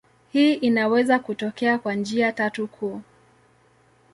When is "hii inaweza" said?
0.31-1.19